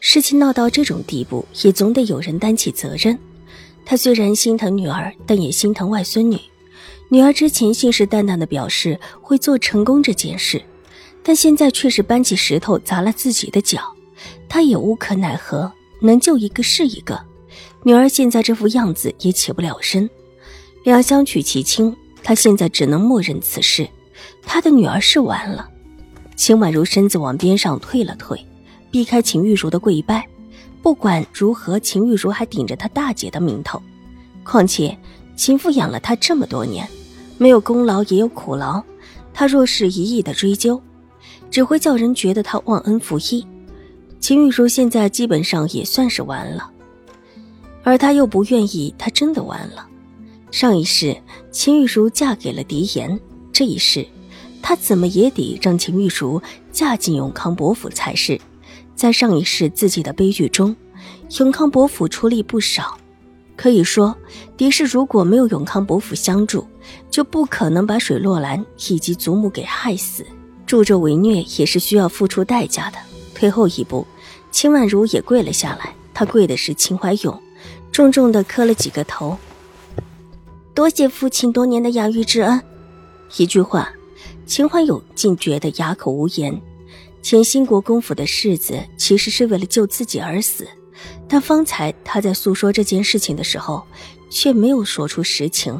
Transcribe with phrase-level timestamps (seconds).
[0.00, 3.18] 事情闹到这种地步，也总得有人担起责任。
[3.84, 6.38] 他虽然心疼女儿，但也心疼外孙女。
[7.08, 10.62] 女儿之前信誓旦旦的表示会做成功这件事，
[11.22, 13.80] 但现在却是搬起石头砸了自己的脚，
[14.48, 17.18] 他也无可奈何，能救一个是一个。
[17.82, 20.08] 女儿现在这副样子也起不了身，
[20.84, 23.88] 两相取其轻，他现在只能默认此事。
[24.42, 25.68] 他的女儿是完了。
[26.36, 28.38] 秦婉如身子往边上退了退。
[28.90, 30.26] 避开秦玉茹的跪拜，
[30.82, 33.82] 不管如何，秦玉茹还顶着她大姐的名头。
[34.44, 34.96] 况且
[35.36, 36.88] 秦父养了她这么多年，
[37.36, 38.82] 没有功劳也有苦劳，
[39.34, 40.80] 他若是一意的追究，
[41.50, 43.46] 只会叫人觉得他忘恩负义。
[44.18, 46.68] 秦玉茹现在基本上也算是完了，
[47.84, 49.86] 而他又不愿意，他真的完了。
[50.50, 51.16] 上一世
[51.52, 53.20] 秦玉茹嫁给了狄言，
[53.52, 54.04] 这一世
[54.60, 56.42] 他怎么也得让秦玉茹
[56.72, 58.40] 嫁进永康伯府才是。
[58.98, 60.74] 在上一世自己的悲剧中，
[61.38, 62.98] 永康伯府出力不少。
[63.54, 64.16] 可以说，
[64.56, 66.66] 狄氏如果没有永康伯府相助，
[67.08, 70.26] 就不可能把水落兰以及祖母给害死。
[70.66, 72.98] 助纣为虐也是需要付出代价的。
[73.36, 74.04] 退后一步，
[74.50, 75.94] 秦婉如也跪了下来。
[76.12, 77.40] 她跪的是秦怀勇，
[77.92, 79.38] 重重的磕了几个头。
[80.74, 82.60] 多谢父亲多年的养育之恩。
[83.36, 83.92] 一句话，
[84.44, 86.60] 秦怀勇竟觉得哑口无言。
[87.28, 90.66] 前兴国公府的世子其实是为了救自己而死，
[91.28, 93.86] 但方才他在诉说这件事情的时候，
[94.30, 95.78] 却没有说出实情。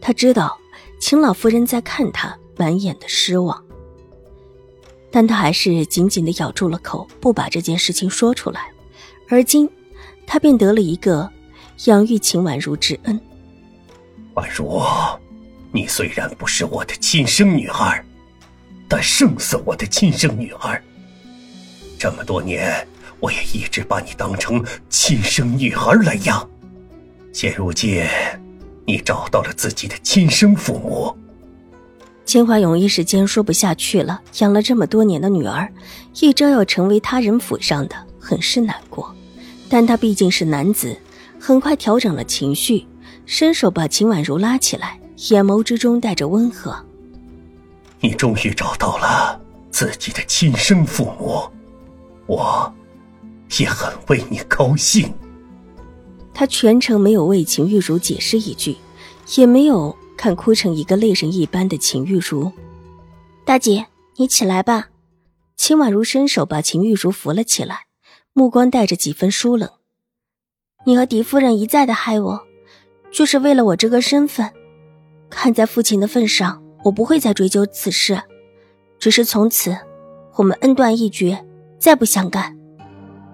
[0.00, 0.58] 他知道
[0.98, 3.62] 秦老夫人在看他，满眼的失望，
[5.10, 8.72] 但他还是紧紧的咬住了口，不把这件事情说出来。
[9.28, 9.68] 而今，
[10.26, 11.30] 他便得了一个
[11.84, 13.20] 养育秦婉如之恩。
[14.32, 14.80] 婉如，
[15.70, 18.02] 你虽然不是我的亲生女儿。
[18.88, 20.82] 但胜似我的亲生女儿。
[21.98, 22.86] 这么多年，
[23.20, 26.48] 我也一直把你当成亲生女儿来养。
[27.32, 28.04] 现如今，
[28.86, 31.14] 你找到了自己的亲生父母。
[32.24, 34.20] 秦怀勇一时间说不下去了。
[34.38, 35.68] 养了这么多年的女儿，
[36.20, 39.14] 一朝要成为他人府上的，很是难过。
[39.68, 40.96] 但他毕竟是男子，
[41.38, 42.86] 很快调整了情绪，
[43.26, 44.98] 伸手把秦婉如拉起来，
[45.30, 46.76] 眼眸之中带着温和。
[48.00, 51.42] 你终于找到了自己的亲生父母，
[52.26, 52.72] 我
[53.58, 55.12] 也很为你高兴。
[56.32, 58.76] 他全程没有为秦玉茹解释一句，
[59.36, 62.52] 也没有看哭成一个泪人一般的秦玉茹。
[63.44, 63.86] 大姐，
[64.16, 64.88] 你起来吧。
[65.56, 67.86] 秦婉如伸手把秦玉茹扶了起来，
[68.32, 69.68] 目光带着几分疏冷。
[70.86, 72.46] 你和狄夫人一再的害我，
[73.10, 74.52] 就是为了我这个身份，
[75.28, 76.62] 看在父亲的份上。
[76.84, 78.20] 我不会再追究此事，
[78.98, 79.76] 只是从此
[80.36, 81.44] 我们恩断义绝，
[81.78, 82.56] 再不相干。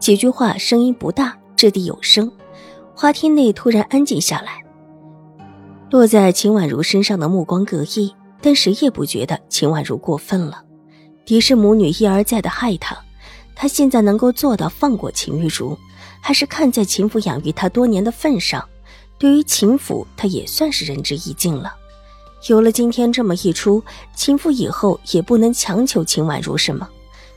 [0.00, 2.30] 几句话声音不大，掷地有声。
[2.94, 4.64] 花厅内突然安静下来，
[5.90, 8.12] 落在秦婉如身上的目光各异，
[8.42, 10.64] 但谁也不觉得秦婉如过分了。
[11.24, 12.98] 狄氏母女一而再的害她，
[13.54, 15.78] 她现在能够做到放过秦玉茹，
[16.20, 18.68] 还是看在秦府养育她多年的份上，
[19.16, 21.72] 对于秦府她也算是仁至义尽了。
[22.46, 23.82] 有了今天这么一出，
[24.14, 26.88] 秦父以后也不能强求秦婉如什么。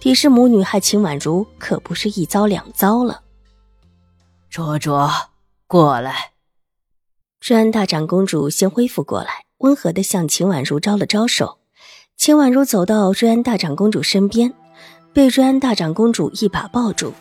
[0.00, 3.22] 狄氏母女害秦婉如，可不是一遭两遭了。
[4.48, 5.10] 卓卓，
[5.66, 6.30] 过来。
[7.44, 11.58] 瑞安大长公主先恢复过来，温和的向秦婉如招了招手。
[12.16, 14.54] 秦婉如走到瑞安大长公主身边，
[15.12, 17.12] 被瑞安大长公主一把抱住。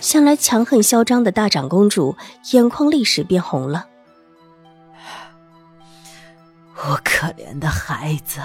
[0.00, 2.14] 向来强横嚣张的大长公主
[2.52, 3.86] 眼眶立时变红了。
[6.76, 8.40] 我可怜的孩子，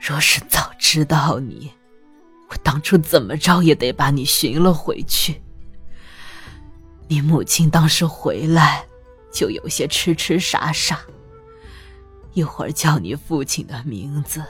[0.00, 1.72] 若是早知道你，
[2.48, 5.42] 我当初怎么着也得把你寻了回去。
[7.08, 8.84] 你母亲当时回来，
[9.32, 11.00] 就有些痴痴傻傻，
[12.32, 14.42] 一会儿叫你父亲的名字，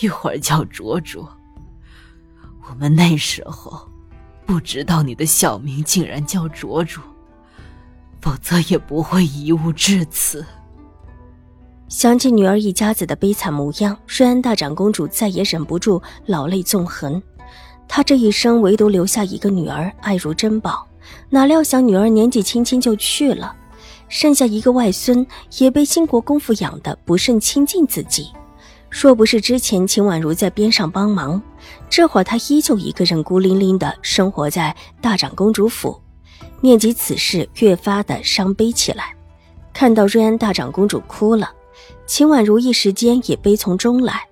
[0.00, 1.28] 一会儿叫卓卓。
[2.68, 3.90] 我们那时候
[4.46, 7.02] 不知道你的小名竟然叫卓卓，
[8.20, 10.46] 否则也不会贻误至此。
[11.88, 17.20] 想起女儿一家子的悲惨模样，瑞安大长公主再也忍不住老泪纵横。
[17.88, 20.86] 她这一生唯独留下一个女儿，爱如珍宝，
[21.30, 23.56] 哪料想女儿年纪轻轻就去了，
[24.08, 25.26] 剩下一个外孙
[25.56, 28.28] 也被兴国公府养的不甚亲近自己。
[28.90, 31.40] 若不是之前秦婉如在边上帮忙，
[31.88, 35.98] 这会儿她依旧一个人孤零零的生活在大长公主府。
[36.60, 39.14] 念及此事，越发的伤悲起来。
[39.72, 41.50] 看到瑞安大长公主哭了，
[42.08, 44.26] 秦婉如一时间也悲从中来。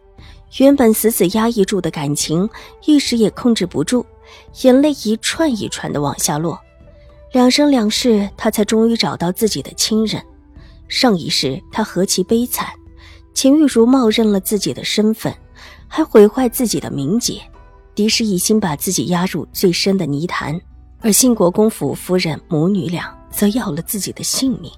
[0.58, 2.48] 原本死死压抑住的感情，
[2.86, 4.04] 一时也控制不住，
[4.62, 6.58] 眼泪一串一串的往下落。
[7.32, 10.22] 两生两世，她才终于找到自己的亲人。
[10.88, 12.66] 上一世，她何其悲惨！
[13.34, 15.34] 秦玉茹冒认了自己的身份，
[15.86, 17.42] 还毁坏自己的名节，
[17.94, 20.58] 敌视一心把自己压入最深的泥潭。
[21.00, 24.72] 而兴国公府夫人母女俩则要了自己的性命，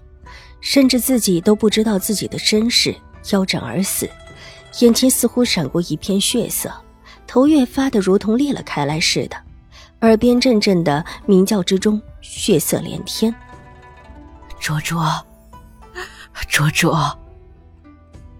[0.60, 2.94] 甚至自己都不知道自己的身世，
[3.30, 4.08] 腰斩而死。
[4.80, 6.70] 眼前似乎闪过一片血色，
[7.26, 9.36] 头越发的如同裂了开来似的，
[10.02, 13.34] 耳边阵阵的鸣叫之中，血色连天。
[14.60, 15.04] 卓卓，
[16.48, 17.18] 卓卓。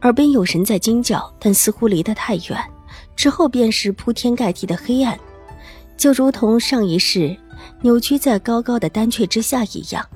[0.03, 2.70] 耳边有人在惊叫，但似乎离得太远，
[3.17, 5.19] 之后便是铺天盖地的黑暗，
[5.97, 7.37] 就如同上一世
[7.81, 10.06] 扭曲在高高的丹阙之下一样。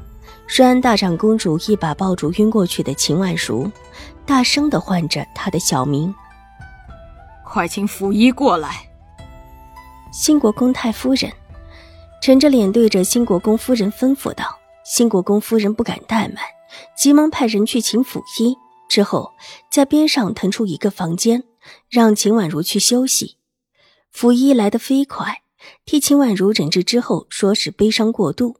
[0.54, 3.72] 瑞安大长公主一把抱住晕过去的秦婉如，
[4.26, 6.14] 大声的唤着她的小名
[7.42, 8.86] ：“快请府医过来！”
[10.12, 11.32] 兴国公太夫人
[12.20, 14.44] 沉着脸对着兴国公夫人吩咐道
[14.84, 16.44] ：“兴国公夫人不敢怠慢，
[16.94, 18.54] 急忙派人去请府医。”
[18.90, 19.32] 之后，
[19.70, 21.44] 在边上腾出一个房间，
[21.88, 23.38] 让秦婉如去休息。
[24.10, 25.40] 府医来得飞快，
[25.86, 28.58] 替秦婉如诊治之后，说是悲伤过度，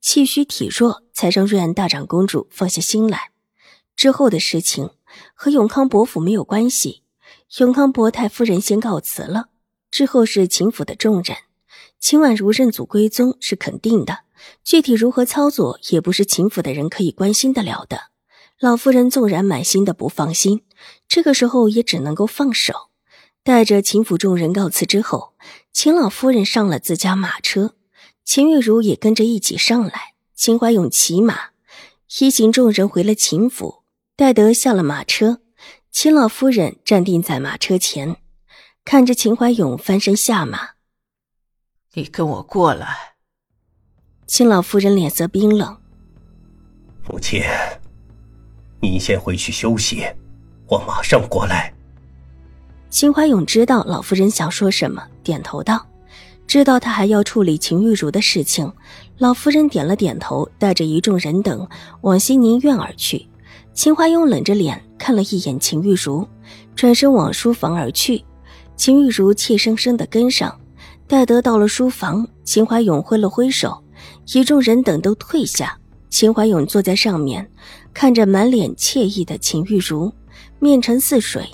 [0.00, 3.30] 气虚体弱，才让瑞安大长公主放下心来。
[3.96, 4.90] 之后的事情
[5.32, 7.02] 和永康伯府没有关系，
[7.58, 9.46] 永康伯太夫人先告辞了。
[9.90, 11.36] 之后是秦府的重任，
[12.00, 14.22] 秦婉如认祖归宗是肯定的，
[14.64, 18.10] 具体如何操作，也不是秦府的人可以关心得了的。
[18.58, 20.64] 老夫人纵然满心的不放心，
[21.06, 22.90] 这个时候也只能够放手。
[23.44, 25.34] 带着秦府众人告辞之后，
[25.70, 27.74] 秦老夫人上了自家马车，
[28.24, 30.13] 秦玉茹也跟着一起上来。
[30.34, 31.50] 秦怀勇骑马，
[32.18, 33.84] 一行众人回了秦府。
[34.16, 35.40] 戴德下了马车，
[35.92, 38.16] 秦老夫人站定在马车前，
[38.84, 40.70] 看着秦怀勇翻身下马
[41.94, 43.14] ：“你跟我过来。”
[44.26, 45.80] 秦老夫人脸色冰冷
[47.08, 47.42] ：“母亲。”
[48.82, 50.04] 您先回去休息，
[50.66, 51.72] 我马上过来。
[52.90, 55.86] 秦怀勇知道老夫人想说什么，点头道
[56.46, 58.70] ：“知道他还要处理秦玉茹的事情。”
[59.18, 61.68] 老夫人点了点头，带着一众人等
[62.00, 63.26] 往西宁院而去。
[63.72, 66.26] 秦怀勇冷着脸看了一眼秦玉茹，
[66.74, 68.24] 转身往书房而去。
[68.76, 70.60] 秦玉茹怯生生的跟上。
[71.06, 73.84] 待得到了书房，秦怀勇挥了挥手，
[74.32, 75.78] 一众人等都退下。
[76.08, 77.48] 秦怀勇坐在上面。
[77.92, 80.12] 看着满脸惬意的秦玉茹，
[80.58, 81.46] 面沉似水，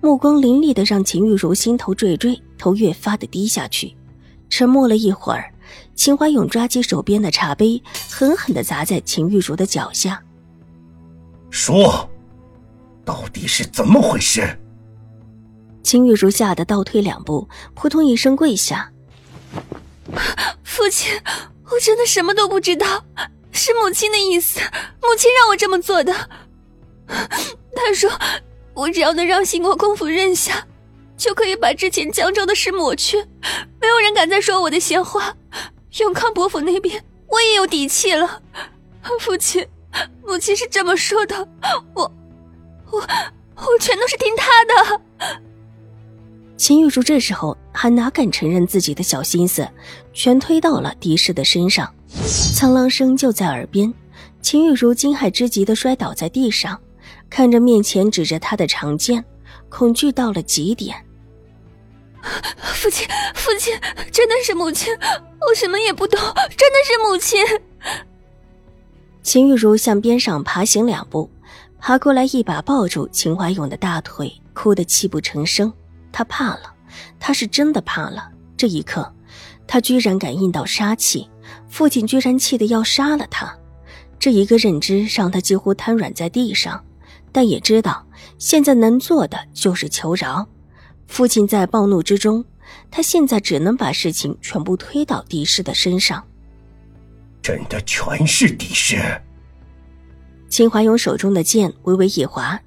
[0.00, 3.94] 目光凌厉的让秦玉茹心头惴惴，头越发的低下去。
[4.56, 5.52] 沉默了一会儿，
[5.96, 10.22] 秦怀勇抓起手边的茶杯，狠狠的砸在秦玉茹的脚下。
[11.50, 12.08] 说，
[13.04, 14.56] 到底是怎么回事？
[15.82, 18.92] 秦玉茹吓得倒退两步，扑通一声跪下。
[20.62, 21.12] 父亲，
[21.72, 23.04] 我真的什么都不知道。
[23.50, 24.60] 是母亲的意思，
[25.02, 26.12] 母亲让我这么做的。
[27.08, 28.08] 她说，
[28.72, 30.64] 我只要能让兴国公府认下，
[31.24, 33.16] 就可以把之前江州的事抹去，
[33.80, 35.34] 没有人敢再说我的闲话。
[35.98, 38.42] 永康伯府那边，我也有底气了。
[39.20, 39.66] 父亲，
[40.26, 41.48] 母亲是这么说的，
[41.94, 42.02] 我，
[42.90, 45.00] 我，我全都是听他的。
[46.58, 49.66] 秦玉茹这时候还哪敢承认自己的小心思，
[50.12, 51.90] 全推到了狄氏的身上。
[52.54, 53.90] 苍狼声就在耳边，
[54.42, 56.78] 秦玉茹惊骇之极的摔倒在地上，
[57.30, 59.24] 看着面前指着他的长剑，
[59.70, 60.94] 恐惧到了极点。
[62.56, 63.72] 父亲，父亲，
[64.12, 64.92] 真的是母亲，
[65.48, 66.18] 我什么也不懂，
[66.56, 67.44] 真的是母亲。
[69.22, 71.30] 秦玉茹向边上爬行两步，
[71.78, 75.72] 爬过来一把抱住秦怀勇的大腿，哭得泣不成声。
[76.12, 76.74] 他怕了，
[77.18, 78.30] 他是真的怕了。
[78.56, 79.12] 这一刻，
[79.66, 81.28] 他居然感应到杀气。
[81.68, 83.54] 父亲居然气得要杀了他，
[84.18, 86.82] 这一个认知让他几乎瘫软在地上，
[87.32, 88.06] 但也知道
[88.38, 90.46] 现在能做的就是求饶。
[91.06, 92.44] 父亲在暴怒之中，
[92.90, 96.24] 他现在只能把事情全部推到狄氏的身上。
[97.42, 98.96] 真的全是狄氏。
[100.48, 102.58] 秦怀勇手中的剑微微一滑，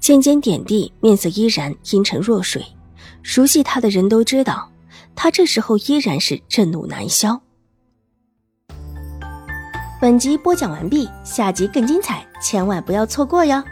[0.00, 2.64] 剑尖点地，面色依然阴沉若水。
[3.22, 4.70] 熟悉他的人都知道，
[5.14, 7.40] 他这时候依然是震怒难消。
[10.00, 13.62] 本集播讲完毕，下集更精彩，千万不要错过哟。